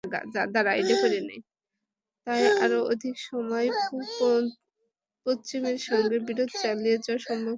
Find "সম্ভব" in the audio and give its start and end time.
7.19-7.37